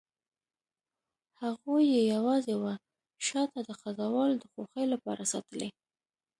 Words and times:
هغوی 1.41 1.83
یې 1.93 2.01
یوازې 2.13 2.53
وه 2.61 2.73
شاته 3.27 3.59
د 3.63 3.71
خزهوالو 3.81 4.35
د 4.39 4.45
خوښۍ 4.51 4.85
لپاره 4.93 5.23
ساتلي. 5.33 5.69